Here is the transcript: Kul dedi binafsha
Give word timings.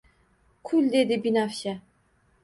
Kul 0.69 0.85
dedi 0.95 1.15
binafsha 1.25 1.73